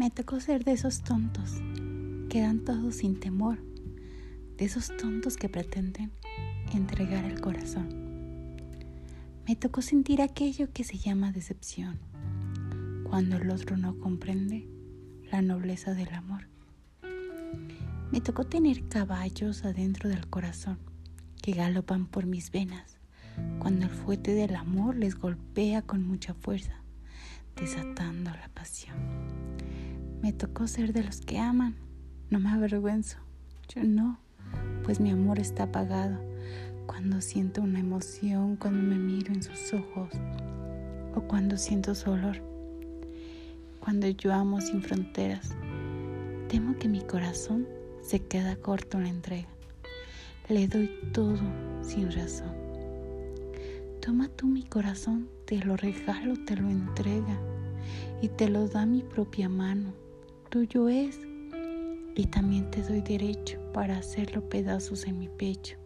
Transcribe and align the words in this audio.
Me 0.00 0.08
tocó 0.08 0.40
ser 0.40 0.64
de 0.64 0.72
esos 0.72 1.02
tontos 1.02 1.60
que 2.30 2.40
dan 2.40 2.60
todo 2.64 2.90
sin 2.90 3.20
temor, 3.20 3.58
de 4.56 4.64
esos 4.64 4.96
tontos 4.96 5.36
que 5.36 5.50
pretenden 5.50 6.10
entregar 6.72 7.26
el 7.26 7.38
corazón. 7.42 8.56
Me 9.46 9.56
tocó 9.56 9.82
sentir 9.82 10.22
aquello 10.22 10.72
que 10.72 10.84
se 10.84 10.96
llama 10.96 11.32
decepción, 11.32 11.98
cuando 13.10 13.36
el 13.36 13.50
otro 13.50 13.76
no 13.76 13.98
comprende 13.98 14.66
la 15.30 15.42
nobleza 15.42 15.92
del 15.92 16.14
amor. 16.14 16.48
Me 18.10 18.22
tocó 18.22 18.46
tener 18.46 18.88
caballos 18.88 19.66
adentro 19.66 20.08
del 20.08 20.26
corazón 20.28 20.78
que 21.42 21.52
galopan 21.52 22.06
por 22.06 22.24
mis 22.24 22.50
venas 22.50 22.96
cuando 23.58 23.84
el 23.84 23.90
fuete 23.90 24.32
del 24.32 24.56
amor 24.56 24.96
les 24.96 25.16
golpea 25.16 25.82
con 25.82 26.06
mucha 26.06 26.32
fuerza, 26.32 26.82
desatando 27.54 28.30
la 28.30 28.48
pasión. 28.54 29.49
Me 30.22 30.32
tocó 30.32 30.66
ser 30.66 30.92
de 30.92 31.02
los 31.02 31.20
que 31.20 31.38
aman, 31.38 31.76
no 32.28 32.38
me 32.40 32.50
avergüenzo, 32.50 33.18
yo 33.74 33.82
no, 33.84 34.18
pues 34.84 35.00
mi 35.00 35.10
amor 35.10 35.38
está 35.38 35.64
apagado 35.64 36.18
cuando 36.86 37.20
siento 37.20 37.62
una 37.62 37.80
emoción, 37.80 38.56
cuando 38.56 38.82
me 38.82 38.96
miro 38.96 39.32
en 39.32 39.42
sus 39.42 39.72
ojos 39.72 40.10
o 41.14 41.20
cuando 41.22 41.56
siento 41.56 41.94
su 41.94 42.10
olor. 42.10 42.42
Cuando 43.80 44.08
yo 44.08 44.34
amo 44.34 44.60
sin 44.60 44.82
fronteras, 44.82 45.56
temo 46.48 46.76
que 46.78 46.88
mi 46.88 47.00
corazón 47.00 47.66
se 48.02 48.20
queda 48.20 48.56
corto 48.56 48.98
en 48.98 49.04
la 49.04 49.10
entrega. 49.10 49.48
Le 50.48 50.66
doy 50.66 50.90
todo 51.12 51.38
sin 51.80 52.10
razón. 52.10 52.54
Toma 54.02 54.28
tú 54.28 54.46
mi 54.46 54.64
corazón, 54.64 55.28
te 55.46 55.64
lo 55.64 55.76
regalo, 55.76 56.34
te 56.44 56.56
lo 56.56 56.68
entrega 56.68 57.38
y 58.20 58.28
te 58.28 58.48
lo 58.48 58.66
da 58.66 58.84
mi 58.84 59.02
propia 59.02 59.48
mano. 59.48 59.94
Tuyo 60.50 60.88
es 60.88 61.20
y 62.16 62.26
también 62.26 62.68
te 62.72 62.82
doy 62.82 63.02
derecho 63.02 63.56
para 63.72 63.98
hacerlo 63.98 64.48
pedazos 64.48 65.06
en 65.06 65.20
mi 65.20 65.28
pecho. 65.28 65.76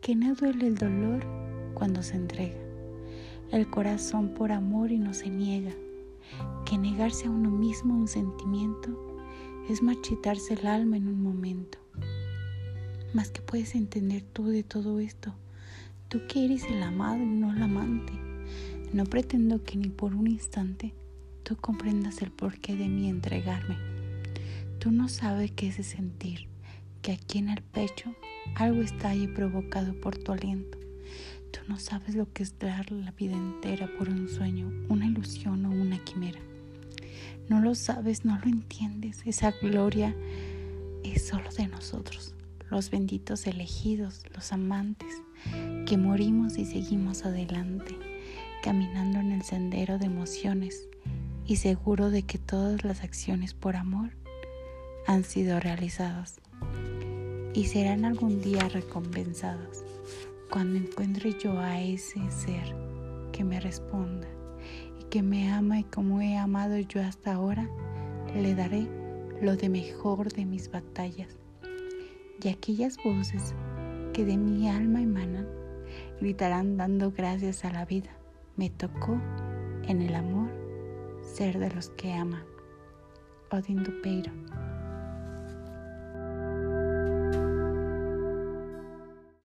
Que 0.00 0.16
no 0.16 0.34
duele 0.34 0.66
el 0.66 0.76
dolor 0.76 1.26
cuando 1.74 2.02
se 2.02 2.16
entrega. 2.16 2.56
El 3.52 3.68
corazón 3.68 4.32
por 4.32 4.50
amor 4.50 4.92
y 4.92 4.98
no 4.98 5.12
se 5.12 5.28
niega. 5.28 5.74
Que 6.64 6.78
negarse 6.78 7.26
a 7.26 7.30
uno 7.30 7.50
mismo 7.50 7.94
un 7.94 8.08
sentimiento 8.08 9.18
es 9.68 9.82
marchitarse 9.82 10.54
el 10.54 10.66
alma 10.66 10.96
en 10.96 11.06
un 11.06 11.22
momento. 11.22 11.76
Más 13.12 13.30
que 13.30 13.42
puedes 13.42 13.74
entender 13.74 14.22
tú 14.32 14.46
de 14.46 14.62
todo 14.62 15.00
esto, 15.00 15.34
tú 16.08 16.20
que 16.30 16.46
eres 16.46 16.64
el 16.64 16.82
amado 16.82 17.22
y 17.22 17.26
no 17.26 17.52
el 17.52 17.62
amante. 17.62 18.14
No 18.94 19.04
pretendo 19.04 19.62
que 19.64 19.76
ni 19.76 19.90
por 19.90 20.14
un 20.14 20.28
instante 20.28 20.94
tú 21.48 21.56
comprendas 21.56 22.20
el 22.20 22.30
porqué 22.30 22.76
de 22.76 22.88
mi 22.88 23.08
entregarme. 23.08 23.78
Tú 24.78 24.90
no 24.90 25.08
sabes 25.08 25.50
qué 25.52 25.68
es 25.68 25.76
sentir 25.76 26.46
que 27.00 27.12
aquí 27.12 27.38
en 27.38 27.48
el 27.48 27.62
pecho 27.62 28.14
algo 28.54 28.82
está 28.82 29.08
ahí 29.08 29.26
provocado 29.28 29.98
por 29.98 30.18
tu 30.18 30.32
aliento. 30.32 30.76
Tú 31.50 31.60
no 31.66 31.78
sabes 31.78 32.16
lo 32.16 32.30
que 32.34 32.42
es 32.42 32.58
dar 32.58 32.92
la 32.92 33.12
vida 33.12 33.34
entera 33.34 33.88
por 33.96 34.10
un 34.10 34.28
sueño, 34.28 34.70
una 34.90 35.06
ilusión 35.06 35.64
o 35.64 35.70
una 35.70 36.04
quimera. 36.04 36.38
No 37.48 37.62
lo 37.62 37.74
sabes, 37.74 38.26
no 38.26 38.38
lo 38.38 38.44
entiendes. 38.44 39.22
Esa 39.24 39.52
gloria 39.52 40.14
es 41.02 41.28
solo 41.28 41.48
de 41.56 41.66
nosotros, 41.66 42.34
los 42.68 42.90
benditos 42.90 43.46
elegidos, 43.46 44.22
los 44.34 44.52
amantes, 44.52 45.14
que 45.86 45.96
morimos 45.96 46.58
y 46.58 46.66
seguimos 46.66 47.24
adelante, 47.24 47.96
caminando 48.62 49.20
en 49.20 49.32
el 49.32 49.40
sendero 49.40 49.96
de 49.96 50.04
emociones 50.04 50.88
y 51.48 51.56
seguro 51.56 52.10
de 52.10 52.22
que 52.22 52.38
todas 52.38 52.84
las 52.84 53.02
acciones 53.02 53.54
por 53.54 53.74
amor 53.74 54.10
han 55.08 55.24
sido 55.24 55.58
realizadas 55.58 56.40
y 57.54 57.64
serán 57.64 58.04
algún 58.04 58.40
día 58.40 58.68
recompensadas 58.68 59.84
cuando 60.48 60.78
encuentre 60.78 61.36
yo 61.42 61.58
a 61.58 61.80
ese 61.80 62.20
ser 62.30 62.76
que 63.32 63.42
me 63.42 63.58
responda 63.58 64.28
que 65.10 65.22
me 65.22 65.50
ama 65.50 65.80
y 65.80 65.84
como 65.84 66.20
he 66.20 66.36
amado 66.36 66.78
yo 66.78 67.00
hasta 67.02 67.32
ahora, 67.32 67.68
le 68.34 68.54
daré 68.54 68.86
lo 69.40 69.56
de 69.56 69.68
mejor 69.68 70.32
de 70.32 70.44
mis 70.44 70.70
batallas. 70.70 71.38
Y 72.42 72.48
aquellas 72.48 72.96
voces 73.02 73.54
que 74.12 74.24
de 74.24 74.36
mi 74.36 74.68
alma 74.68 75.00
emanan, 75.00 75.48
gritarán 76.20 76.76
dando 76.76 77.10
gracias 77.10 77.64
a 77.64 77.72
la 77.72 77.84
vida. 77.84 78.10
Me 78.56 78.70
tocó 78.70 79.18
en 79.86 80.02
el 80.02 80.14
amor 80.14 80.50
ser 81.28 81.58
de 81.58 81.70
los 81.70 81.90
que 81.90 82.12
aman. 82.12 82.44
Odin 83.50 83.84
Dupeiro. 83.84 84.32